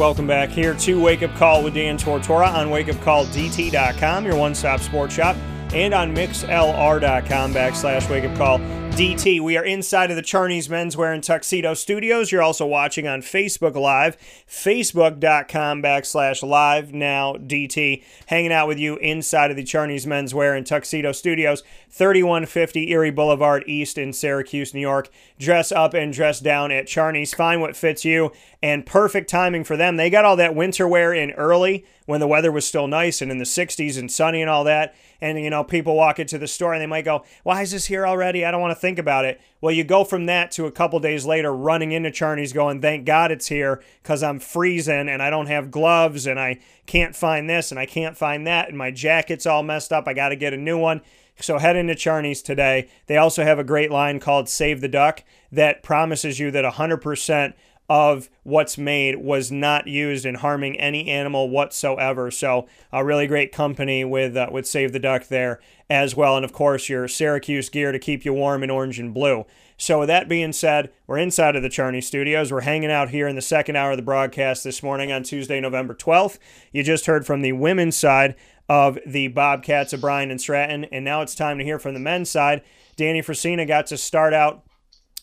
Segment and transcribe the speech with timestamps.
[0.00, 4.80] Welcome back here to Wake Up Call with Dan Tortora on wakeupcalldt.com, your one stop
[4.80, 5.36] sports shop,
[5.74, 8.58] and on mixlr.com backslash wake up call
[8.90, 9.40] DT.
[9.40, 12.30] We are inside of the Charney's Menswear and Tuxedo Studios.
[12.30, 14.18] You're also watching on Facebook Live,
[14.48, 18.02] facebook.com backslash live now DT.
[18.26, 23.64] Hanging out with you inside of the Charney's Menswear and Tuxedo Studios, 3150 Erie Boulevard
[23.66, 25.08] East in Syracuse, New York.
[25.38, 27.32] Dress up and dress down at Charney's.
[27.32, 28.32] Find what fits you,
[28.62, 29.96] and perfect timing for them.
[29.96, 33.30] They got all that winter wear in early when the weather was still nice and
[33.30, 36.48] in the 60s and sunny and all that and you know people walk into the
[36.48, 38.98] store and they might go why is this here already i don't want to think
[38.98, 39.40] about it.
[39.60, 43.04] Well you go from that to a couple days later running into charney's going thank
[43.04, 47.48] god it's here because i'm freezing and i don't have gloves and i can't find
[47.48, 50.06] this and i can't find that and my jacket's all messed up.
[50.06, 51.02] I got to get a new one.
[51.40, 52.88] So head into Charney's today.
[53.06, 57.54] They also have a great line called Save the Duck that promises you that 100%
[57.90, 62.30] of what's made was not used in harming any animal whatsoever.
[62.30, 65.60] So a really great company with uh, with Save the Duck there
[65.90, 69.12] as well, and of course your Syracuse gear to keep you warm in orange and
[69.12, 69.44] blue.
[69.76, 72.52] So with that being said, we're inside of the Charney Studios.
[72.52, 75.58] We're hanging out here in the second hour of the broadcast this morning on Tuesday,
[75.58, 76.38] November 12th.
[76.70, 78.36] You just heard from the women's side
[78.68, 82.00] of the Bobcats of Bryant and Stratton, and now it's time to hear from the
[82.00, 82.62] men's side.
[82.94, 84.62] Danny Frisina got to start out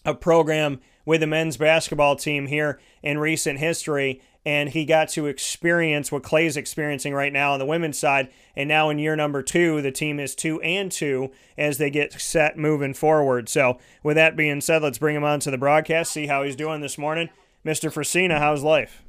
[0.03, 4.21] a program with the men's basketball team here in recent history.
[4.45, 8.27] And he got to experience what Clay's experiencing right now on the women's side.
[8.57, 12.11] And now in year number two, the team is two and two as they get
[12.19, 13.47] set moving forward.
[13.47, 16.57] So, with that being said, let's bring him on to the broadcast, see how he's
[16.57, 17.29] doing this morning.
[17.65, 17.91] Mr.
[17.91, 19.01] Frisina, how's life?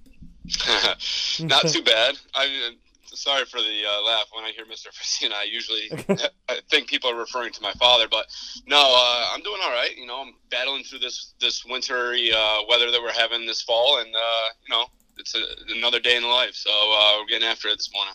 [1.40, 2.16] Not too bad.
[2.34, 2.74] I
[3.14, 4.88] sorry for the uh, laugh when I hear Mr.
[4.94, 5.34] Frisina.
[5.34, 5.90] I usually
[6.48, 8.26] I think people are referring to my father, but
[8.66, 9.96] no, uh, I'm doing all right.
[9.96, 13.98] You know, I'm battling through this this wintry uh, weather that we're having this fall,
[13.98, 14.84] and uh, you know,
[15.18, 15.42] it's a,
[15.76, 16.54] another day in life.
[16.54, 18.14] So uh, we're getting after it this morning.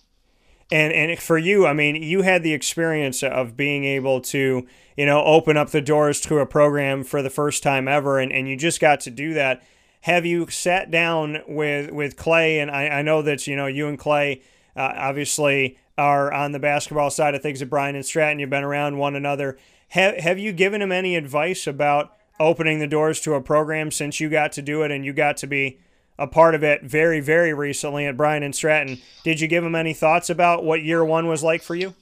[0.72, 4.68] And and for you, I mean, you had the experience of being able to
[4.98, 8.31] you know open up the doors to a program for the first time ever, and,
[8.31, 9.64] and you just got to do that.
[10.02, 12.60] Have you sat down with with Clay?
[12.60, 14.42] And I, I know that you know you and Clay
[14.76, 18.40] uh, obviously are on the basketball side of things at Bryant and Stratton.
[18.40, 19.58] You've been around one another.
[19.90, 24.20] Have, have you given him any advice about opening the doors to a program since
[24.20, 25.80] you got to do it and you got to be
[26.18, 29.00] a part of it very, very recently at Bryant and Stratton?
[29.24, 31.94] Did you give him any thoughts about what year one was like for you?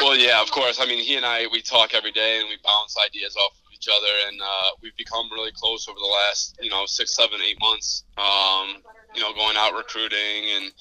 [0.00, 0.78] Well, yeah, of course.
[0.80, 3.63] I mean, he and I, we talk every day and we bounce ideas off of
[3.84, 7.38] each other, and uh, we've become really close over the last, you know, six, seven,
[7.46, 8.04] eight months.
[8.16, 8.82] Um,
[9.14, 10.72] you know, going out recruiting and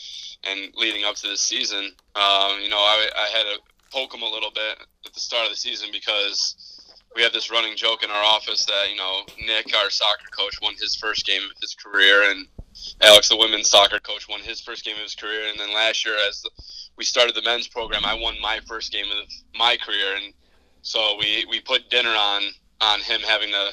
[0.46, 1.92] and leading up to this season.
[2.16, 3.60] Um, you know, I, I had to
[3.92, 6.56] poke him a little bit at the start of the season because
[7.16, 10.60] we have this running joke in our office that you know Nick, our soccer coach,
[10.62, 12.48] won his first game of his career, and
[13.02, 16.06] Alex, the women's soccer coach, won his first game of his career, and then last
[16.06, 16.44] year, as
[16.98, 20.34] we started the men's program, I won my first game of my career, and
[20.82, 22.42] so we we put dinner on
[22.84, 23.72] on him having to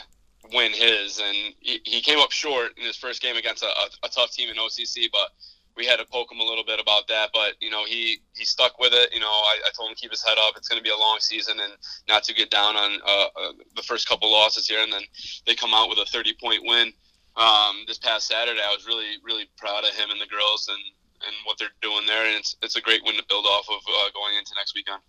[0.52, 4.06] win his, and he, he came up short in his first game against a, a,
[4.06, 5.30] a tough team in OCC, but
[5.76, 8.44] we had to poke him a little bit about that, but you know he he
[8.44, 9.12] stuck with it.
[9.14, 10.54] You know, I, I told him keep his head up.
[10.56, 11.72] It's going to be a long season, and
[12.08, 15.02] not to get down on uh, uh, the first couple losses here, and then
[15.46, 16.92] they come out with a 30 point win
[17.36, 18.60] um, this past Saturday.
[18.60, 20.82] I was really really proud of him and the girls and
[21.26, 23.80] and what they're doing there, and it's it's a great win to build off of
[23.88, 25.00] uh, going into next weekend.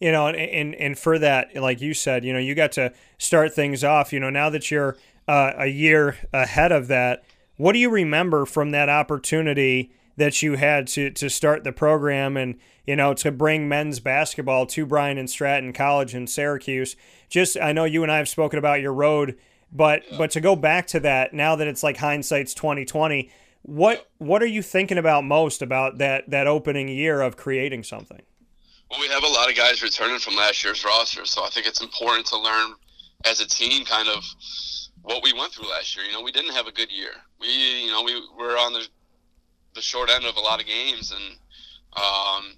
[0.00, 2.92] You know, and, and and for that, like you said, you know, you got to
[3.18, 4.12] start things off.
[4.12, 7.24] You know, now that you're uh, a year ahead of that
[7.58, 12.36] what do you remember from that opportunity that you had to to start the program
[12.36, 12.56] and
[12.86, 16.96] you know to bring men's basketball to Bryant and Stratton College in Syracuse?
[17.28, 19.36] Just I know you and I have spoken about your road,
[19.70, 23.30] but but to go back to that now that it's like hindsight's twenty twenty,
[23.62, 28.22] what what are you thinking about most about that that opening year of creating something?
[28.90, 31.66] Well, we have a lot of guys returning from last year's roster, so I think
[31.66, 32.72] it's important to learn
[33.26, 34.24] as a team kind of
[35.02, 36.06] what we went through last year.
[36.06, 37.10] You know, we didn't have a good year.
[37.38, 37.48] We,
[37.84, 38.86] you know, we were on the
[39.74, 41.36] the short end of a lot of games and
[41.96, 42.56] um,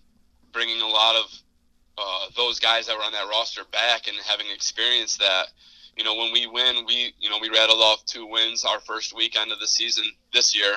[0.53, 1.25] bringing a lot of
[1.99, 5.47] uh, those guys that were on that roster back and having experienced that.
[5.97, 9.15] You know, when we win, we you know we rattled off two wins our first
[9.15, 10.77] weekend of the season this year,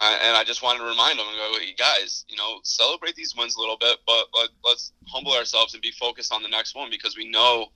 [0.00, 3.34] And I just wanted to remind them and go, hey, guys, you know, celebrate these
[3.36, 6.74] wins a little bit, but let, let's humble ourselves and be focused on the next
[6.74, 7.66] one because we know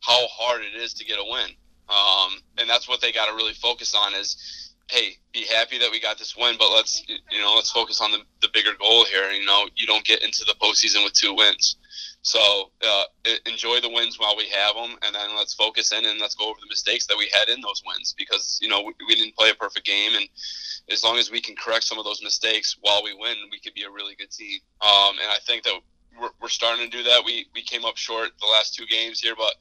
[0.00, 1.50] how hard it is to get a win.
[1.88, 5.90] Um, and that's what they got to really focus on is, hey, be happy that
[5.90, 9.04] we got this win, but let's you know let's focus on the, the bigger goal
[9.06, 9.30] here.
[9.30, 11.76] You know, you don't get into the postseason with two wins.
[12.24, 13.04] So uh,
[13.44, 16.48] enjoy the wins while we have them, and then let's focus in and let's go
[16.48, 19.36] over the mistakes that we had in those wins because you know we, we didn't
[19.36, 20.26] play a perfect game, and
[20.90, 23.74] as long as we can correct some of those mistakes while we win, we could
[23.74, 24.58] be a really good team.
[24.80, 25.74] Um, and I think that
[26.18, 27.22] we're, we're starting to do that.
[27.26, 29.52] We we came up short the last two games here, but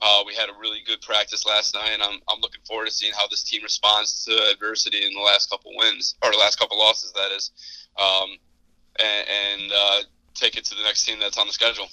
[0.00, 2.92] uh, we had a really good practice last night, and I'm, I'm looking forward to
[2.92, 6.58] seeing how this team responds to adversity in the last couple wins or the last
[6.58, 7.12] couple losses.
[7.12, 7.50] That is,
[8.00, 8.38] um,
[8.98, 10.00] and, and uh,
[10.32, 11.88] take it to the next team that's on the schedule.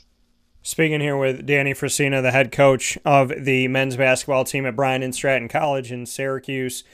[0.65, 5.03] Speaking here with Danny Frisina, the head coach of the men's basketball team at Bryant
[5.03, 6.85] and Stratton College in Syracuse.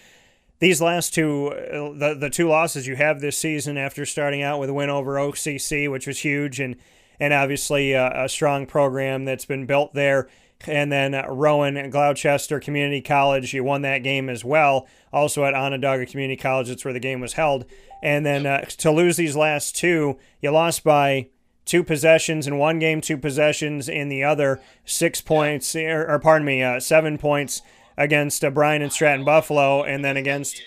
[0.58, 1.52] These last two,
[1.96, 5.14] the, the two losses you have this season after starting out with a win over
[5.14, 6.78] OCC, which was huge, and,
[7.20, 10.28] and obviously a, a strong program that's been built there.
[10.66, 14.88] And then Rowan Gloucester Community College, you won that game as well.
[15.14, 17.66] Also at Onondaga Community College, that's where the game was held.
[18.02, 21.28] And then uh, to lose these last two, you lost by
[21.70, 26.46] two possessions in one game, two possessions in the other, six points, or, or pardon
[26.46, 27.62] me, uh, seven points
[27.96, 30.62] against uh, Bryant and Stratton Buffalo, and then against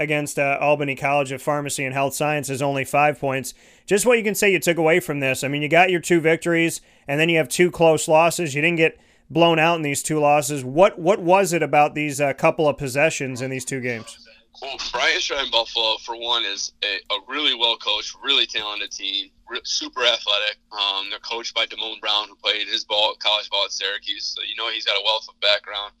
[0.00, 3.52] against uh, Albany College of Pharmacy and Health Sciences, only five points.
[3.84, 5.42] Just what you can say you took away from this.
[5.42, 8.54] I mean, you got your two victories, and then you have two close losses.
[8.54, 8.96] You didn't get
[9.28, 10.64] blown out in these two losses.
[10.64, 14.28] What what was it about these uh, couple of possessions in these two games?
[14.62, 19.30] Well, Bryant Stratton Buffalo, for one, is a, a really well coached, really talented team,
[19.64, 20.58] super athletic.
[20.72, 24.24] Um, they're coached by Damone Brown, who played his ball, college ball at Syracuse.
[24.36, 25.92] So you know he's got a wealth of background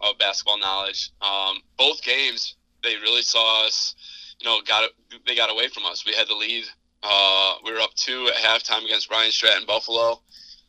[0.00, 1.10] of basketball knowledge.
[1.22, 3.94] Um, both games, they really saw us.
[4.40, 4.90] You know, got
[5.26, 6.04] they got away from us.
[6.04, 6.64] We had the lead.
[7.02, 10.20] Uh, we were up two at halftime against Bryant Stratton Buffalo.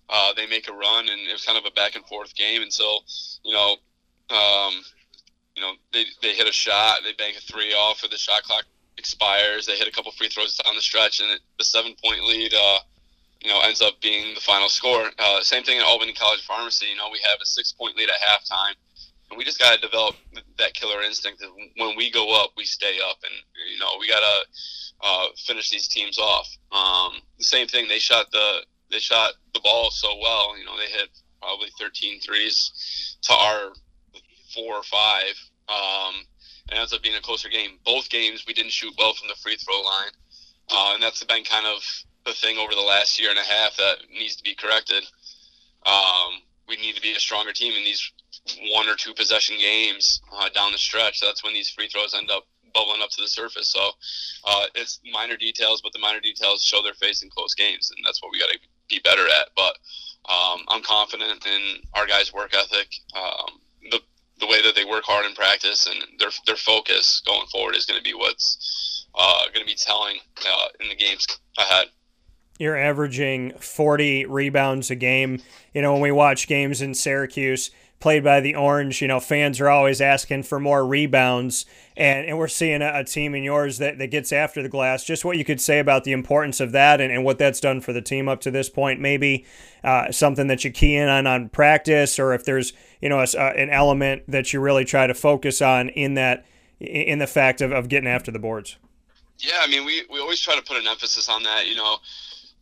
[0.10, 2.62] Uh, they make a run, and it was kind of a back and forth game
[2.62, 3.04] until
[3.44, 3.76] you know
[4.30, 4.84] um,
[5.58, 8.44] you know, they, they hit a shot, they bank a three off, or the shot
[8.44, 8.64] clock
[9.08, 9.66] expires.
[9.66, 12.80] They hit a couple free throws down the stretch, and the seven point lead, uh,
[13.42, 15.10] you know, ends up being the final score.
[15.18, 16.88] Uh, same thing at Albany College Pharmacy.
[16.88, 18.76] You know, we have a six point lead at halftime,
[19.30, 20.16] and we just got to develop
[20.58, 23.34] that killer instinct that when we go up, we stay up, and
[23.72, 24.48] you know, we got to
[25.04, 26.48] uh, finish these teams off.
[26.72, 27.88] Um, the same thing.
[27.88, 30.58] They shot the they shot the ball so well.
[30.58, 31.10] You know, they hit
[31.42, 33.72] probably 13 threes to our
[34.54, 35.34] four or five.
[35.70, 36.16] Um,
[36.70, 37.80] and ends up being a closer game.
[37.86, 40.12] Both games we didn't shoot well from the free throw line,
[40.70, 41.82] uh, and that's been kind of
[42.26, 45.04] the thing over the last year and a half that needs to be corrected.
[45.86, 48.12] Um, we need to be a stronger team in these
[48.72, 51.22] one or two possession games uh, down the stretch.
[51.22, 52.44] That's when these free throws end up
[52.74, 53.72] bubbling up to the surface.
[53.72, 53.92] So
[54.46, 58.06] uh, it's minor details, but the minor details show their face in close games, and
[58.06, 58.60] that's what we got to
[58.90, 59.50] be better at.
[59.56, 59.78] But
[60.30, 62.90] um, I'm confident in our guys' work ethic.
[63.16, 63.60] Um,
[64.40, 67.86] the way that they work hard in practice and their their focus going forward is
[67.86, 71.26] going to be what's uh, going to be telling uh, in the games
[71.58, 71.88] ahead.
[72.60, 75.42] You're averaging 40 rebounds a game.
[75.74, 77.70] You know, when we watch games in Syracuse,
[78.00, 81.66] played by the Orange, you know, fans are always asking for more rebounds.
[81.96, 85.04] And, and we're seeing a, a, team in yours that, that gets after the glass.
[85.04, 87.82] Just what you could say about the importance of that and, and what that's done
[87.82, 89.00] for the team up to this point.
[89.00, 89.46] Maybe
[89.84, 93.24] uh, something that you key in on on practice, or if there's, you know, a,
[93.24, 96.46] uh, an element that you really try to focus on in that,
[96.80, 98.78] in the fact of, of getting after the boards.
[99.40, 101.68] Yeah, I mean, we, we always try to put an emphasis on that.
[101.68, 101.98] You know,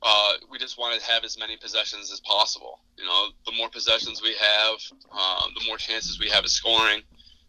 [0.03, 2.79] uh, we just want to have as many possessions as possible.
[2.97, 4.77] You know, the more possessions we have,
[5.11, 7.01] uh, the more chances we have of scoring,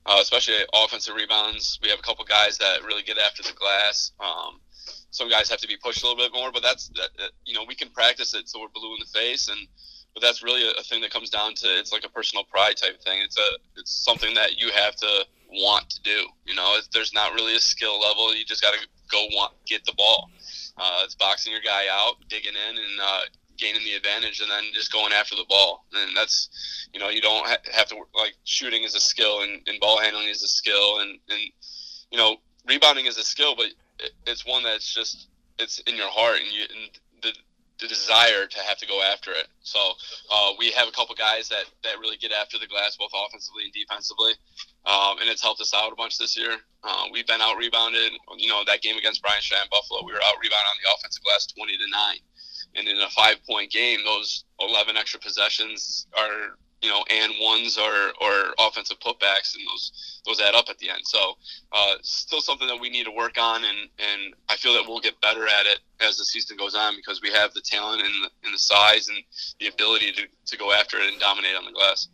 [0.06, 1.78] uh, especially offensive rebounds.
[1.82, 4.12] We have a couple guys that really get after the glass.
[4.20, 4.60] Um,
[5.10, 7.64] some guys have to be pushed a little bit more, but that's that, you know
[7.66, 9.66] we can practice it so we're blue in the face, and
[10.16, 13.02] but that's really a, thing that comes down to it's like a personal pride type
[13.02, 13.20] thing.
[13.22, 16.24] It's a it's something that you have to want to do.
[16.46, 18.34] You know, there's not really a skill level.
[18.34, 18.80] You just got to
[19.10, 20.30] go want get the ball.
[20.78, 23.20] Uh, it's boxing your guy out, digging in, and uh,
[23.58, 25.84] gaining the advantage, and then just going after the ball.
[25.94, 29.60] And that's, you know, you don't ha- have to like shooting is a skill, and,
[29.66, 31.42] and ball handling is a skill, and and
[32.10, 33.66] you know, rebounding is a skill, but
[33.98, 36.90] it, it's one that's just it's in your heart, and you and
[37.80, 39.48] the desire to have to go after it.
[39.62, 39.78] So
[40.32, 43.64] uh, we have a couple guys that, that really get after the glass, both offensively
[43.64, 44.32] and defensively,
[44.86, 46.56] um, and it's helped us out a bunch this year.
[46.82, 48.12] Uh, we've been out rebounded.
[48.38, 51.22] You know that game against Bryant Stratton Buffalo, we were out rebounded on the offensive
[51.24, 52.18] glass twenty to nine,
[52.76, 57.78] and in a five point game, those eleven extra possessions are you know, and ones
[57.78, 61.00] or, or offensive putbacks, and those those add up at the end.
[61.04, 61.34] So,
[61.72, 65.00] uh, still something that we need to work on, and, and I feel that we'll
[65.00, 68.12] get better at it as the season goes on because we have the talent and
[68.24, 69.18] the, and the size and
[69.60, 72.08] the ability to, to go after it and dominate on the glass.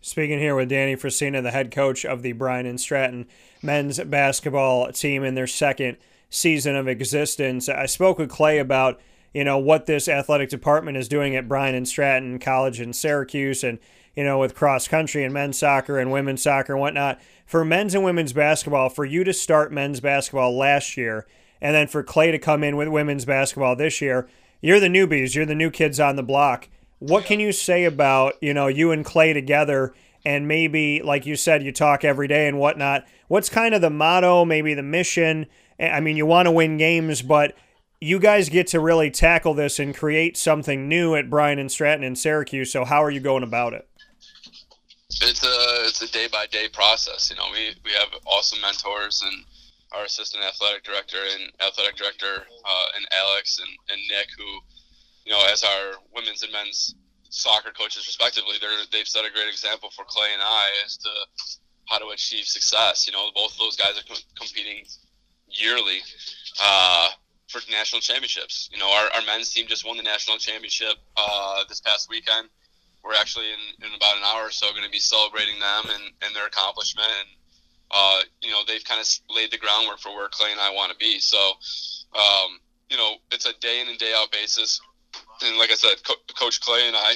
[0.00, 3.26] Speaking here with Danny Frisina, the head coach of the Bryant and Stratton
[3.62, 5.98] men's basketball team in their second
[6.30, 7.68] season of existence.
[7.68, 9.00] I spoke with Clay about
[9.32, 13.62] you know what this athletic department is doing at Bryant and Stratton College in Syracuse,
[13.62, 13.78] and
[14.14, 17.20] you know with cross country and men's soccer and women's soccer and whatnot.
[17.46, 21.26] For men's and women's basketball, for you to start men's basketball last year,
[21.60, 24.28] and then for Clay to come in with women's basketball this year,
[24.60, 26.68] you're the newbies, you're the new kids on the block.
[26.98, 29.94] What can you say about you know you and Clay together?
[30.22, 33.06] And maybe, like you said, you talk every day and whatnot.
[33.28, 35.46] What's kind of the motto, maybe the mission?
[35.78, 37.56] I mean, you want to win games, but
[38.00, 42.02] you guys get to really tackle this and create something new at Bryant and Stratton
[42.02, 42.72] in Syracuse.
[42.72, 43.86] So how are you going about it?
[45.22, 47.30] It's a it's a day by day process.
[47.30, 49.44] You know, we we have awesome mentors and
[49.92, 54.46] our assistant athletic director and athletic director uh, and Alex and, and Nick, who
[55.26, 56.94] you know, as our women's and men's
[57.28, 61.10] soccer coaches respectively, they're they've set a great example for Clay and I as to
[61.86, 63.06] how to achieve success.
[63.06, 64.86] You know, both of those guys are co- competing
[65.48, 65.98] yearly.
[66.62, 67.08] Uh,
[67.50, 68.70] for national championships.
[68.72, 72.48] You know, our, our men's team just won the national championship uh, this past weekend.
[73.02, 76.12] We're actually in, in about an hour or so going to be celebrating them and,
[76.22, 77.08] and their accomplishment.
[77.08, 77.28] And,
[77.90, 80.92] uh, you know, they've kind of laid the groundwork for where Clay and I want
[80.92, 81.18] to be.
[81.18, 81.38] So,
[82.14, 84.80] um, you know, it's a day in and day out basis.
[85.42, 87.14] And like I said, Co- Coach Clay and I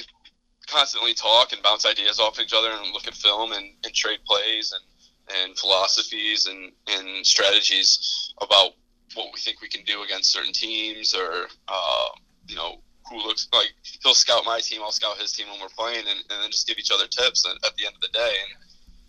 [0.67, 4.19] constantly talk and bounce ideas off each other and look at film and, and trade
[4.25, 8.71] plays and, and philosophies and, and strategies about
[9.15, 12.07] what we think we can do against certain teams, or uh,
[12.47, 13.71] you know who looks like
[14.03, 16.67] he'll scout my team, I'll scout his team when we're playing, and, and then just
[16.67, 18.33] give each other tips at, at the end of the day.
[18.43, 18.65] And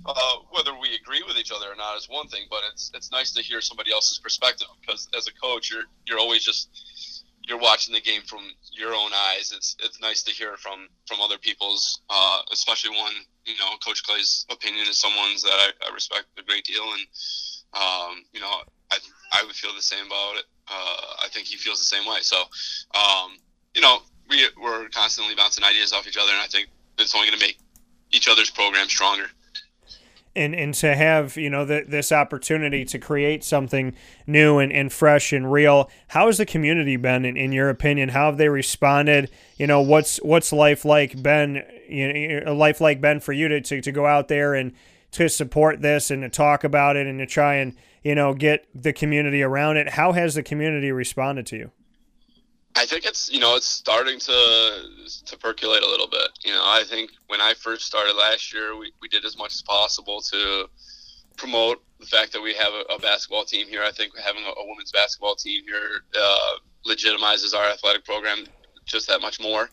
[0.07, 3.11] uh, whether we agree with each other or not is one thing, but it's it's
[3.11, 7.59] nice to hear somebody else's perspective because as a coach, you're you're always just you're
[7.59, 8.41] watching the game from
[8.73, 9.53] your own eyes.
[9.55, 14.03] It's it's nice to hear from from other people's, uh, especially one you know Coach
[14.05, 17.07] Clay's opinion is someone's that I, I respect a great deal, and
[17.75, 18.61] um, you know
[19.33, 20.45] I, would feel the same about it.
[20.69, 22.19] Uh, I think he feels the same way.
[22.21, 22.37] So,
[22.95, 23.37] um,
[23.75, 26.69] you know, we, we're constantly bouncing ideas off each other, and I think
[26.99, 27.59] it's only going to make
[28.13, 29.27] each other's program stronger.
[30.35, 33.95] And, and to have you know the, this opportunity to create something
[34.27, 38.11] new and, and fresh and real how has the community been in, in your opinion
[38.11, 43.01] how have they responded you know what's what's life like been you know, life like
[43.01, 44.75] been for you to, to, to go out there and
[45.13, 47.75] to support this and to talk about it and to try and
[48.07, 49.89] you know, get the community around it.
[49.89, 51.73] How has the community responded to you?
[52.77, 54.83] I think it's you know it's starting to
[55.25, 56.29] to percolate a little bit.
[56.45, 59.55] You know, I think when I first started last year, we, we did as much
[59.55, 60.69] as possible to
[61.37, 63.83] promote the fact that we have a, a basketball team here.
[63.83, 66.51] I think having a, a women's basketball team here uh,
[66.89, 68.45] legitimizes our athletic program
[68.85, 69.69] just that much more.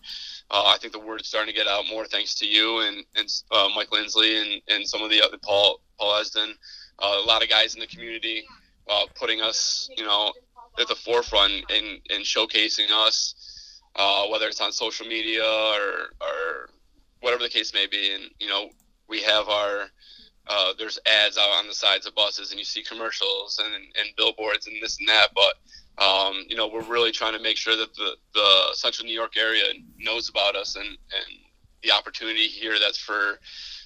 [0.50, 3.06] Uh, I think the word is starting to get out more thanks to you and,
[3.16, 6.56] and uh, Mike Lindsley and, and some of the other Paul Paul Esden
[7.00, 8.44] uh, a lot of guys in the community
[8.90, 10.34] uh, putting us, you know,
[10.80, 16.70] at the forefront and, and showcasing us, uh, whether it's on social media or, or
[17.22, 18.14] whatever the case may be.
[18.14, 18.70] And, you know,
[19.08, 19.88] we have our,
[20.48, 24.16] uh, there's ads out on the sides of buses and you see commercials and, and
[24.18, 25.30] billboards and this and that.
[25.34, 29.14] But, um, you know, we're really trying to make sure that the, the central New
[29.14, 29.64] York area
[29.98, 31.38] knows about us and, and
[31.84, 33.40] the opportunity here that's for,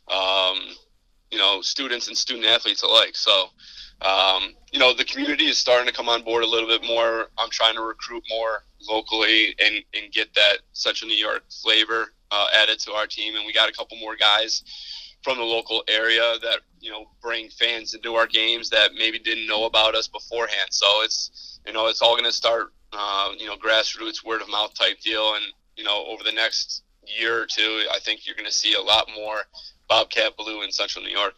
[0.08, 0.58] um,
[1.32, 3.16] you know students and student athletes alike.
[3.16, 3.50] So
[4.02, 7.28] um, you know the community is starting to come on board a little bit more.
[7.38, 12.48] I'm trying to recruit more locally and and get that Central New York flavor uh,
[12.54, 14.64] added to our team, and we got a couple more guys
[15.24, 19.48] from the local area that you know bring fans into our games that maybe didn't
[19.48, 20.70] know about us beforehand.
[20.72, 24.50] So it's you know it's all going to start uh, you know grassroots word of
[24.50, 28.36] mouth type deal, and you know over the next year or two, I think you're
[28.36, 29.42] going to see a lot more
[29.88, 31.36] Bobcat Blue in Central New York.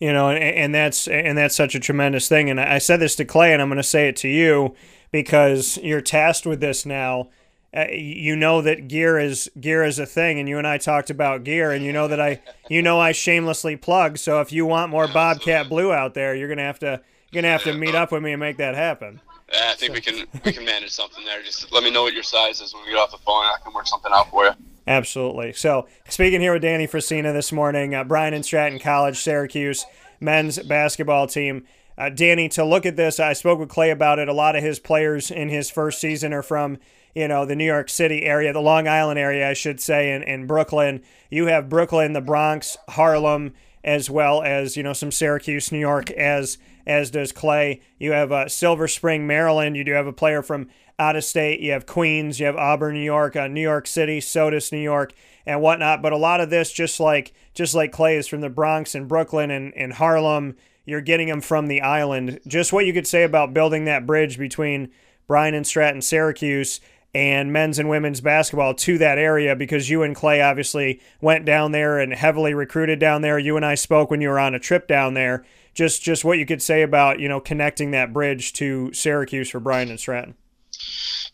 [0.00, 2.50] You know, and, and that's and that's such a tremendous thing.
[2.50, 4.74] And I said this to Clay, and I'm going to say it to you
[5.12, 7.28] because you're tasked with this now.
[7.74, 11.08] Uh, you know that gear is gear is a thing, and you and I talked
[11.08, 14.18] about gear, and you know that I you know I shamelessly plug.
[14.18, 17.00] So if you want more Bobcat Blue out there, you're gonna have to
[17.30, 19.20] you're gonna have to meet up with me and make that happen.
[19.52, 21.42] Yeah, I think we can we can manage something there.
[21.42, 23.44] Just let me know what your size is when we get off the phone.
[23.44, 24.52] I can work something out for you.
[24.86, 25.52] Absolutely.
[25.52, 29.86] So, speaking here with Danny Frisina this morning, uh, Bryant and Stratton College, Syracuse
[30.20, 31.66] men's basketball team.
[31.98, 34.28] Uh, Danny, to look at this, I spoke with Clay about it.
[34.28, 36.78] A lot of his players in his first season are from
[37.14, 40.24] you know the New York City area, the Long Island area, I should say, and,
[40.24, 41.02] and Brooklyn.
[41.30, 43.52] You have Brooklyn, the Bronx, Harlem,
[43.84, 47.80] as well as you know some Syracuse, New York, as as does Clay.
[47.98, 49.76] You have uh, Silver Spring, Maryland.
[49.76, 51.60] You do have a player from out of state.
[51.60, 52.40] You have Queens.
[52.40, 55.12] You have Auburn, New York, uh, New York City, Sodus, New York,
[55.46, 56.02] and whatnot.
[56.02, 59.08] But a lot of this, just like just like Clay, is from the Bronx and
[59.08, 60.56] Brooklyn and, and Harlem.
[60.84, 62.40] You're getting them from the island.
[62.46, 64.90] Just what you could say about building that bridge between
[65.28, 66.80] Bryant and Stratton, Syracuse,
[67.14, 71.72] and men's and women's basketball to that area because you and Clay obviously went down
[71.72, 73.38] there and heavily recruited down there.
[73.38, 75.44] You and I spoke when you were on a trip down there.
[75.74, 79.60] Just just what you could say about you know connecting that bridge to Syracuse for
[79.60, 80.34] Bryant and Stratton.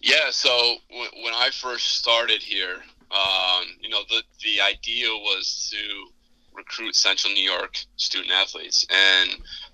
[0.01, 2.77] Yeah, so w- when I first started here,
[3.11, 6.13] um, you know the the idea was to
[6.55, 9.31] recruit Central New York student athletes, and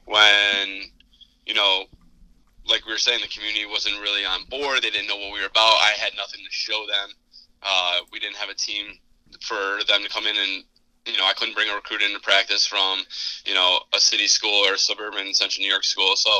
[0.07, 0.85] when
[1.47, 1.85] you know
[2.67, 4.83] like we were saying, the community wasn't really on board.
[4.83, 5.75] They didn't know what we were about.
[5.83, 7.11] I had nothing to show them.
[7.63, 8.99] Uh, we didn't have a team
[9.41, 10.65] for them to come in and
[11.07, 13.01] you know I couldn't bring a recruit into practice from
[13.45, 16.17] you know a city school or a suburban central New York school.
[16.17, 16.31] So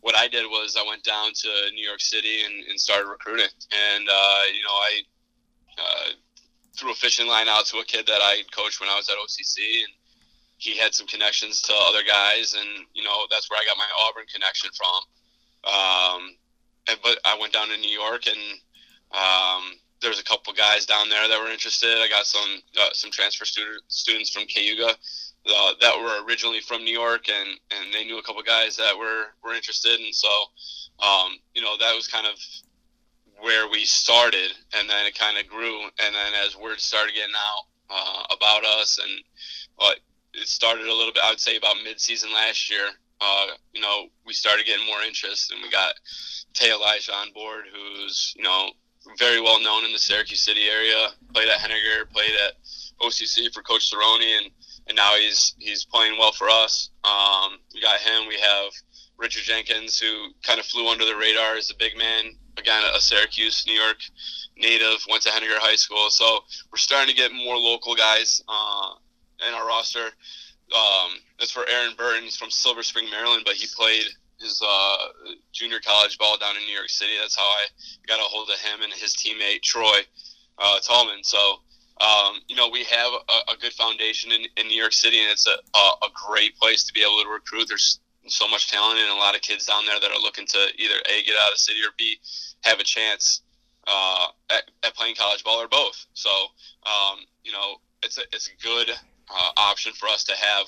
[0.00, 3.48] what I did was I went down to New York City and, and started recruiting.
[3.72, 5.02] And uh, you know I
[5.78, 6.08] uh,
[6.76, 9.16] threw a fishing line out to a kid that I coached when I was at
[9.16, 9.92] OCC and
[10.58, 13.88] he had some connections to other guys and you know that's where I got my
[14.04, 15.00] Auburn connection from
[15.66, 16.36] um,
[17.02, 18.60] but I went down to New York and
[19.12, 21.98] um, there a couple guys down there that were interested.
[21.98, 24.94] I got some uh, some transfer student, students from Cayuga
[25.48, 28.96] uh, that were originally from New York, and, and they knew a couple guys that
[28.98, 29.98] were, were interested.
[30.00, 30.28] And so,
[31.00, 32.34] um, you know, that was kind of
[33.40, 35.82] where we started, and then it kind of grew.
[35.82, 39.20] And then as word started getting out uh, about us, and
[39.78, 39.92] uh,
[40.34, 42.88] it started a little bit, I would say about mid-season last year
[43.20, 45.94] uh, you know, we started getting more interest, and we got
[46.54, 48.70] Tay Elijah on board, who's you know
[49.18, 51.08] very well known in the Syracuse City area.
[51.32, 52.54] Played at Henninger, played at
[53.00, 54.50] OCC for Coach Cerrone, and
[54.88, 56.90] and now he's he's playing well for us.
[57.04, 58.28] Um, we got him.
[58.28, 58.72] We have
[59.18, 62.36] Richard Jenkins, who kind of flew under the radar as a big man.
[62.58, 63.98] Again, a Syracuse, New York
[64.56, 66.08] native, went to Henninger High School.
[66.10, 66.40] So
[66.72, 68.94] we're starting to get more local guys uh,
[69.46, 70.10] in our roster.
[70.74, 72.24] Um, that's for Aaron Burton.
[72.24, 74.06] He's from Silver Spring, Maryland, but he played
[74.40, 74.96] his uh,
[75.52, 77.12] junior college ball down in New York City.
[77.20, 77.66] That's how I
[78.06, 80.00] got a hold of him and his teammate Troy
[80.58, 81.22] uh, Tallman.
[81.22, 81.38] So,
[82.00, 85.30] um, you know, we have a, a good foundation in, in, New York City, and
[85.30, 87.68] it's a, a, a, great place to be able to recruit.
[87.68, 90.58] There's so much talent and a lot of kids down there that are looking to
[90.76, 92.18] either a get out of the city or b
[92.64, 93.42] have a chance
[93.86, 96.06] uh, at, at, playing college ball or both.
[96.12, 96.28] So,
[96.84, 98.90] um, you know, it's a it's a good
[99.30, 100.66] uh, option for us to have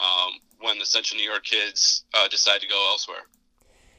[0.00, 3.26] um, when the Central New York kids uh, decide to go elsewhere.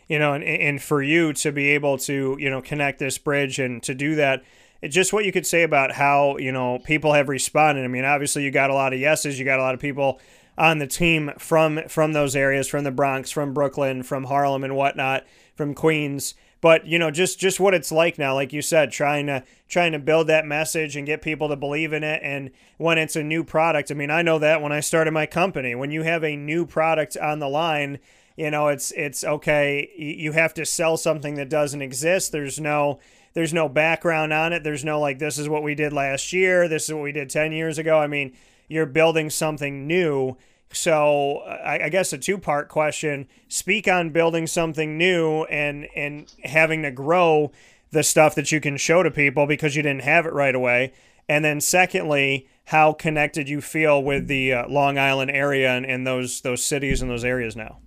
[0.08, 3.60] You know, and, and for you to be able to, you know, connect this bridge
[3.60, 4.44] and to do that,
[4.88, 7.84] just what you could say about how, you know, people have responded.
[7.84, 10.20] I mean, obviously you got a lot of yeses, you got a lot of people
[10.58, 14.76] on the team from from those areas, from the Bronx, from Brooklyn, from Harlem and
[14.76, 18.92] whatnot, from Queens but you know just just what it's like now like you said
[18.92, 22.22] trying to trying to build that message and get people to believe in it.
[22.24, 25.26] And when it's a new product i mean i know that when i started my
[25.26, 28.00] company when you have a new product on the line
[28.40, 29.90] you know it's it's okay.
[29.98, 32.32] You have to sell something that doesn't exist.
[32.32, 33.00] There's no
[33.34, 34.64] there's no background on it.
[34.64, 36.70] There's no like this is what we did last year.
[36.70, 38.00] This is what we did 10 years ago.
[38.00, 38.32] I mean
[38.70, 40.38] you're building something new
[40.72, 46.32] so I, I guess a two part question: speak on building something new and and
[46.44, 47.52] having to grow
[47.92, 50.94] the stuff that you can show to people because you didn't have it right away.
[51.28, 56.06] And then secondly, how connected you feel with the uh, Long Island area and, and
[56.06, 57.80] those those cities and those areas now.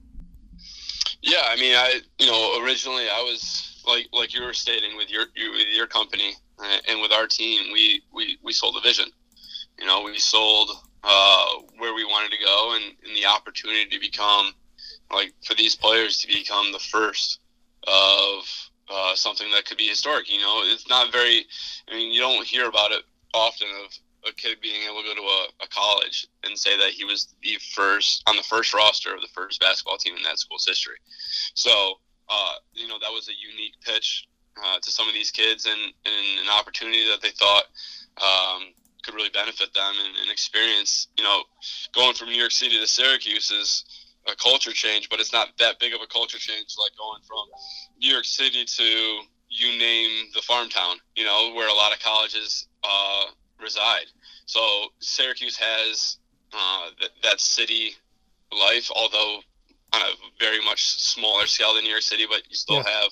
[1.23, 5.11] Yeah, I mean, I you know originally I was like like you were stating with
[5.11, 6.35] your with your company
[6.89, 9.07] and with our team, we we we sold a vision.
[9.79, 10.71] You know, we sold
[11.05, 11.47] uh,
[11.79, 14.53] where we wanted to go and, and, the opportunity to become
[15.13, 17.41] like for these players to become the first
[17.87, 18.45] of
[18.89, 20.33] uh, something that could be historic.
[20.33, 21.45] You know, it's not very.
[21.91, 23.03] I mean, you don't hear about it
[23.35, 23.93] often of
[24.29, 27.35] a kid being able to go to a, a college and say that he was
[27.43, 30.97] the first on the first roster of the first basketball team in that school's history.
[31.55, 34.29] So, uh, you know, that was a unique pitch
[34.63, 37.65] uh, to some of these kids and, and, an opportunity that they thought
[38.21, 38.63] um,
[39.03, 41.09] could really benefit them and, and experience.
[41.17, 41.43] You know,
[41.95, 43.85] going from New York City to Syracuse is
[44.27, 47.45] a culture change, but it's not that big of a culture change like going from
[48.01, 49.21] New York City to
[49.53, 53.25] you name the farm town, you know, where a lot of colleges uh,
[53.61, 54.07] reside.
[54.47, 54.61] So
[55.01, 56.19] Syracuse has
[56.53, 57.93] uh, th- that city
[58.51, 59.41] life, although
[59.93, 62.89] on a very much smaller scale than New York City, but you still yeah.
[62.89, 63.11] have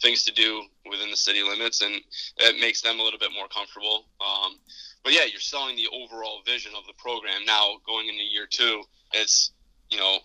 [0.00, 1.94] things to do within the city limits, and
[2.38, 4.06] it makes them a little bit more comfortable.
[4.20, 4.58] Um,
[5.04, 7.44] but yeah, you're selling the overall vision of the program.
[7.46, 9.52] Now going into year two, it's
[9.90, 10.18] you know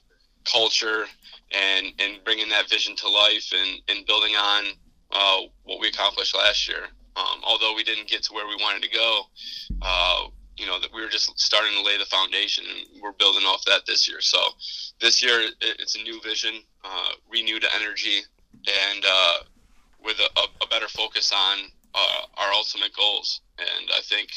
[0.45, 1.05] culture
[1.51, 4.65] and and bringing that vision to life and and building on
[5.11, 6.83] uh, what we accomplished last year.
[7.15, 9.21] Um, although we didn't get to where we wanted to go,
[9.81, 13.43] uh, you know that we were just starting to lay the foundation, and we're building
[13.43, 14.21] off that this year.
[14.21, 14.39] So
[14.99, 18.21] this year it's a new vision, uh, renewed energy,
[18.53, 19.33] and uh,
[20.03, 21.59] with a, a, better focus on
[21.93, 23.41] uh, our ultimate goals.
[23.59, 24.29] And I think,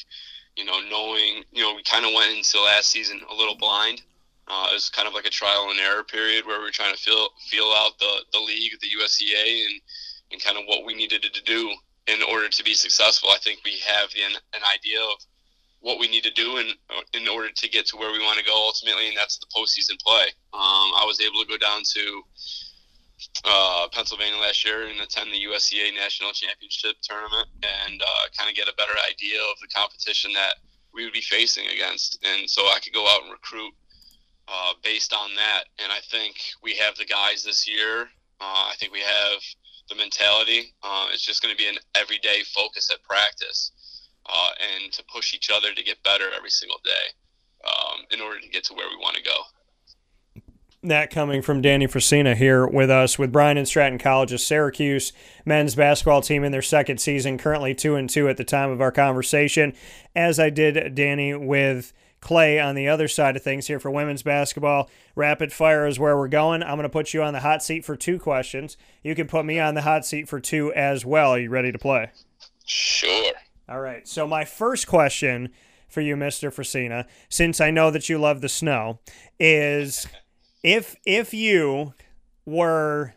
[0.57, 4.03] you know, knowing, you know, we kind of went into last season a little blind.
[4.49, 6.95] Uh, it was kind of like a trial and error period where we were trying
[6.95, 9.81] to feel feel out the, the league, the USCA, and
[10.33, 11.71] and kind of what we needed to do
[12.07, 13.31] in order to be successful.
[13.31, 15.25] I think we have the, an idea of
[15.81, 16.69] what we need to do in
[17.15, 19.99] in order to get to where we want to go ultimately, and that's the postseason
[20.01, 20.27] play.
[20.53, 22.23] Um, I was able to go down to
[23.45, 28.57] uh, Pennsylvania last year and attend the USCA National Championship tournament and uh, kind of
[28.57, 30.57] get a better idea of the competition that
[30.93, 33.73] we would be facing against, and so I could go out and recruit
[34.49, 35.65] uh, based on that.
[35.79, 38.03] And I think we have the guys this year.
[38.41, 39.41] Uh, I think we have
[39.89, 40.75] the mentality.
[40.83, 43.73] Uh, it's just going to be an everyday focus at practice
[44.61, 47.07] and to push each other to get better every single day
[47.67, 49.37] um, in order to get to where we want to go.
[50.83, 55.13] That coming from Danny Frisina here with us with Bryant and Stratton College's Syracuse
[55.45, 58.81] men's basketball team in their second season, currently two and two at the time of
[58.81, 59.75] our conversation.
[60.17, 64.23] As I did Danny with Clay on the other side of things here for women's
[64.23, 64.89] basketball.
[65.15, 66.63] Rapid fire is where we're going.
[66.63, 68.79] I'm going to put you on the hot seat for two questions.
[69.03, 71.33] You can put me on the hot seat for two as well.
[71.33, 72.11] Are you ready to play?
[72.65, 73.33] Sure.
[73.69, 74.07] All right.
[74.07, 75.51] So, my first question
[75.89, 76.51] for you, Mr.
[76.51, 79.01] Frisina, since I know that you love the snow,
[79.39, 80.07] is
[80.63, 81.95] if if you
[82.45, 83.15] were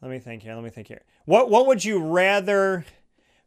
[0.00, 1.02] let me think here, let me think here.
[1.24, 2.84] What what would you rather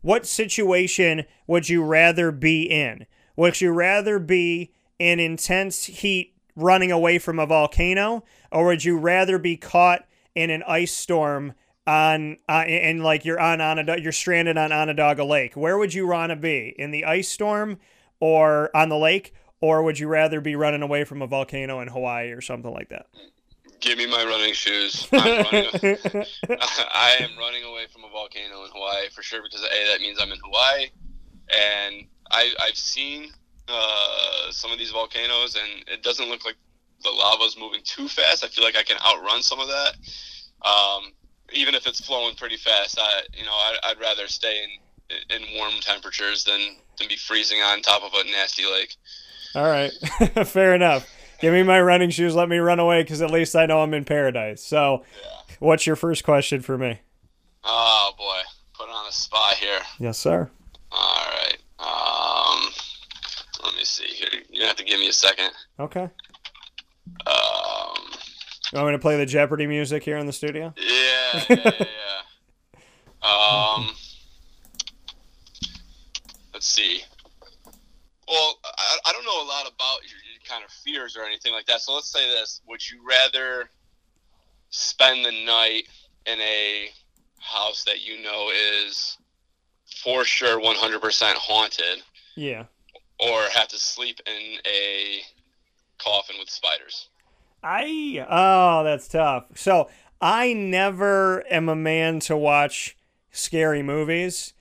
[0.01, 3.05] what situation would you rather be in?
[3.35, 8.97] Would you rather be in intense heat running away from a volcano or would you
[8.97, 11.53] rather be caught in an ice storm
[11.85, 15.55] on uh, and like you're on Onondaga, you're stranded on Onondaga Lake.
[15.55, 16.73] Where would you want to be?
[16.77, 17.77] In the ice storm
[18.19, 21.87] or on the lake, or would you rather be running away from a volcano in
[21.87, 23.07] Hawaii or something like that?
[23.79, 25.07] Give me my running shoes.
[25.11, 25.35] Running,
[25.83, 30.19] I am running away from a volcano in Hawaii for sure because a that means
[30.21, 30.89] I'm in Hawaii,
[31.49, 33.31] and I, I've seen
[33.67, 36.55] uh, some of these volcanoes, and it doesn't look like
[37.03, 38.43] the lava's moving too fast.
[38.43, 39.93] I feel like I can outrun some of that.
[40.67, 41.11] Um,
[41.53, 45.57] even if it's flowing pretty fast, I you know I, I'd rather stay in in
[45.57, 48.95] warm temperatures than than be freezing on top of a nasty lake.
[49.55, 49.91] All right,
[50.47, 51.07] fair enough.
[51.39, 52.35] Give me my running shoes.
[52.35, 54.61] Let me run away because at least I know I'm in paradise.
[54.61, 55.55] So, yeah.
[55.59, 56.99] what's your first question for me?
[57.63, 58.41] Oh boy,
[58.73, 59.79] put on a spot here.
[59.99, 60.49] Yes, sir.
[60.91, 61.57] All right.
[61.79, 62.73] Um,
[63.63, 64.29] let me see here.
[64.49, 65.51] You have to give me a second.
[65.79, 66.09] Okay.
[67.25, 68.03] Um,
[68.71, 70.73] you want me to play the Jeopardy music here in the studio?
[70.77, 71.87] Yeah, yeah, yeah.
[73.77, 73.89] um,
[76.53, 77.01] let's see.
[78.27, 81.53] Well, I, I don't know a lot about your, your kind of fears or anything
[81.53, 81.81] like that.
[81.81, 83.69] So let's say this: Would you rather
[84.69, 85.83] spend the night
[86.25, 86.89] in a
[87.39, 88.49] house that you know
[88.83, 89.17] is
[90.03, 92.03] for sure 100% haunted?
[92.35, 92.65] Yeah.
[93.19, 95.21] Or have to sleep in a
[95.97, 97.09] coffin with spiders?
[97.63, 99.45] I oh, that's tough.
[99.55, 99.89] So
[100.21, 102.95] I never am a man to watch
[103.31, 104.53] scary movies,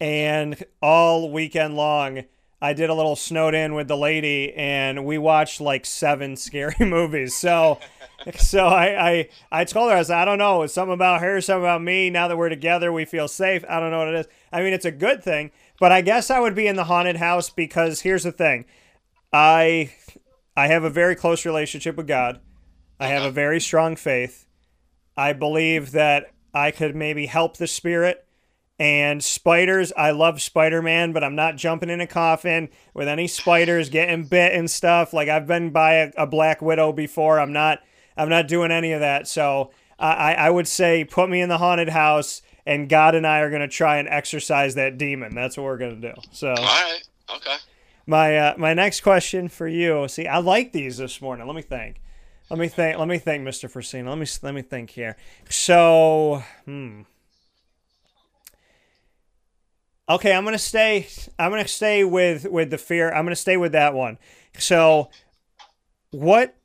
[0.00, 2.24] and all weekend long.
[2.62, 6.84] I did a little snowed in with the lady, and we watched like seven scary
[6.84, 7.34] movies.
[7.34, 7.78] So,
[8.36, 11.40] so I, I, I told her I said I don't know, it's something about her,
[11.40, 12.10] something about me.
[12.10, 13.64] Now that we're together, we feel safe.
[13.68, 14.28] I don't know what it is.
[14.52, 17.16] I mean, it's a good thing, but I guess I would be in the haunted
[17.16, 18.66] house because here's the thing,
[19.32, 19.92] I,
[20.56, 22.40] I have a very close relationship with God.
[22.98, 23.34] I have a uh-huh.
[23.34, 24.46] very strong faith.
[25.16, 28.26] I believe that I could maybe help the spirit.
[28.80, 33.28] And spiders, I love Spider Man, but I'm not jumping in a coffin with any
[33.28, 35.12] spiders getting bit and stuff.
[35.12, 37.38] Like I've been by a, a Black Widow before.
[37.38, 37.80] I'm not,
[38.16, 39.28] I'm not doing any of that.
[39.28, 43.40] So I, I would say put me in the haunted house, and God and I
[43.40, 45.34] are going to try and exorcise that demon.
[45.34, 46.20] That's what we're going to do.
[46.32, 46.48] So.
[46.48, 47.02] All right.
[47.36, 47.56] Okay.
[48.06, 50.08] My uh, my next question for you.
[50.08, 51.46] See, I like these this morning.
[51.46, 52.00] Let me think.
[52.48, 52.98] Let me think.
[52.98, 54.08] Let me think, Mister Frisina.
[54.08, 55.16] Let me let me think here.
[55.48, 57.02] So, hmm.
[60.10, 61.06] Okay, I'm gonna stay.
[61.38, 63.12] I'm gonna stay with with the fear.
[63.12, 64.18] I'm gonna stay with that one.
[64.58, 65.08] So,
[66.10, 66.56] what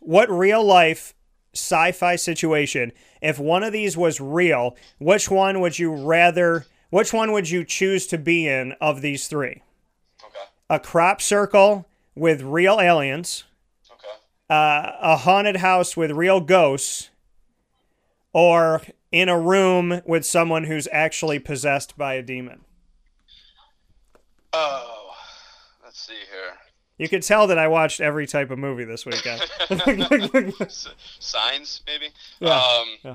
[0.00, 1.14] what real life
[1.52, 6.64] sci-fi situation, if one of these was real, which one would you rather?
[6.88, 9.62] Which one would you choose to be in of these three?
[10.24, 10.48] Okay.
[10.70, 13.44] A crop circle with real aliens,
[13.90, 14.08] Okay.
[14.48, 17.10] uh, a haunted house with real ghosts,
[18.32, 18.80] or
[19.12, 22.65] in a room with someone who's actually possessed by a demon.
[24.58, 25.10] Oh,
[25.84, 26.54] let's see here.
[26.98, 29.42] You could tell that I watched every type of movie this weekend.
[31.18, 32.06] Signs, maybe.
[32.40, 33.14] Yeah, Um, yeah.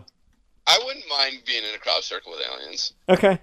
[0.68, 2.94] I wouldn't mind being in a crop circle with aliens.
[3.10, 3.40] okay.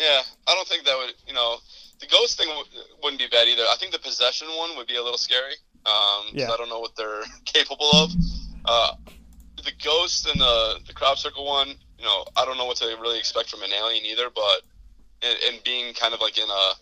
[0.00, 1.14] Yeah, I don't think that would.
[1.26, 1.56] You know,
[2.00, 2.66] the ghost thing w-
[3.02, 3.62] wouldn't be bad either.
[3.62, 5.54] I think the possession one would be a little scary.
[5.86, 6.50] Um, Yeah.
[6.52, 8.10] I don't know what they're capable of.
[8.64, 8.92] Uh,
[9.64, 12.86] the ghost and the the crop circle one, you know, I don't know what to
[13.00, 14.28] really expect from an alien either.
[14.32, 14.62] But
[15.22, 16.72] and being kind of like in a,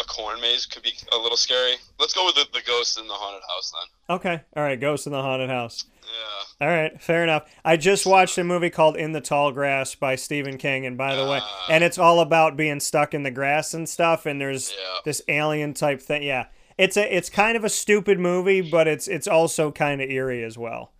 [0.00, 1.74] a corn maze could be a little scary.
[1.98, 4.16] Let's go with the, the ghost in the haunted house then.
[4.16, 4.40] Okay.
[4.56, 4.80] All right.
[4.80, 5.84] Ghost in the haunted house.
[6.02, 6.66] Yeah.
[6.66, 7.44] All right, fair enough.
[7.64, 11.16] I just watched a movie called In the Tall Grass by Stephen King, and by
[11.16, 11.66] the way, Ah.
[11.70, 14.26] and it's all about being stuck in the grass and stuff.
[14.26, 14.76] And there's Yeah.
[15.06, 16.22] this alien type thing.
[16.22, 20.10] Yeah, it's a it's kind of a stupid movie, but it's it's also kind of
[20.10, 20.92] eerie as well.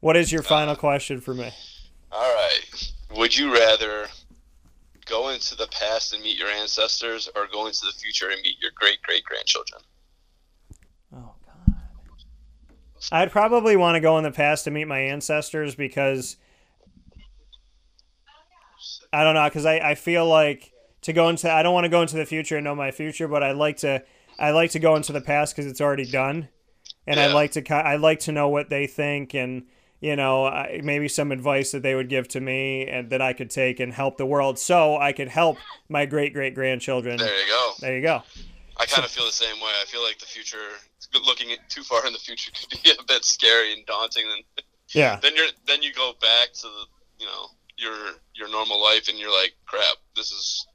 [0.00, 1.50] What is your final question for me?
[2.10, 2.92] All right.
[3.14, 4.08] Would you rather
[5.08, 8.56] go into the past and meet your ancestors or go into the future and meet
[8.60, 9.80] your great great grandchildren?
[11.14, 11.74] Oh God.
[13.12, 16.36] I'd probably want to go in the past to meet my ancestors because
[19.12, 21.90] I don't know because I, I feel like to go into I don't want to
[21.90, 24.02] go into the future and know my future, but I like to
[24.38, 26.48] I like to go into the past because it's already done,
[27.06, 29.66] and I like to I like to know what they think and
[30.00, 33.50] you know maybe some advice that they would give to me and that I could
[33.50, 35.58] take and help the world so I could help
[35.88, 37.16] my great great grandchildren.
[37.18, 37.72] There you go.
[37.80, 38.22] There you go.
[38.80, 39.72] I kind of feel the same way.
[39.82, 40.56] I feel like the future,
[41.26, 44.24] looking too far in the future, could be a bit scary and daunting.
[44.32, 44.44] And
[44.94, 45.18] Yeah.
[45.20, 46.84] then you're then you go back to the
[47.18, 47.94] you know your
[48.34, 50.66] your normal life, and you're like, crap, this is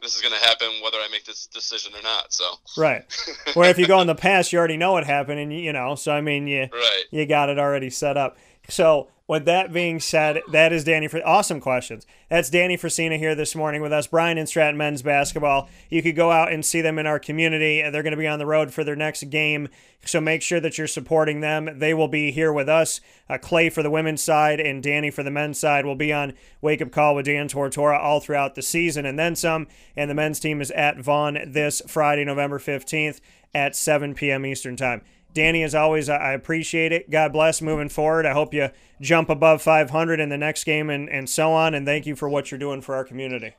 [0.00, 2.32] this is gonna happen whether I make this decision or not.
[2.32, 2.44] So
[2.78, 3.04] Right.
[3.54, 5.72] Where if you go in the past, you already know what happened, and you, you
[5.72, 5.94] know.
[5.94, 7.04] So I mean, you right.
[7.10, 8.38] you got it already set up.
[8.68, 12.04] So with that being said, that is Danny for awesome questions.
[12.28, 14.08] That's Danny Frisina here this morning with us.
[14.08, 15.68] Bryant and Stratton men's basketball.
[15.88, 17.80] You could go out and see them in our community.
[17.80, 19.68] They're going to be on the road for their next game,
[20.04, 21.78] so make sure that you're supporting them.
[21.78, 23.00] They will be here with us.
[23.28, 26.32] Uh, Clay for the women's side and Danny for the men's side will be on
[26.60, 29.68] Wake Up Call with Dan Tortora all throughout the season and then some.
[29.96, 33.20] And the men's team is at Vaughn this Friday, November 15th
[33.54, 34.44] at 7 p.m.
[34.44, 35.02] Eastern Time.
[35.32, 37.10] Danny, as always, I appreciate it.
[37.10, 38.26] God bless moving forward.
[38.26, 41.74] I hope you jump above 500 in the next game and, and so on.
[41.74, 43.54] And thank you for what you're doing for our community.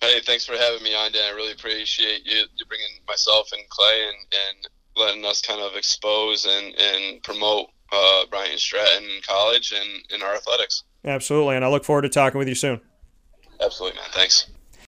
[0.00, 1.22] Hey, thanks for having me on, Dan.
[1.32, 5.76] I really appreciate you, you bringing myself and Clay and, and letting us kind of
[5.76, 10.84] expose and, and promote uh, Bryant Stratton College and, and our athletics.
[11.04, 11.56] Absolutely.
[11.56, 12.80] And I look forward to talking with you soon.
[13.60, 14.08] Absolutely, man.
[14.12, 14.48] Thanks.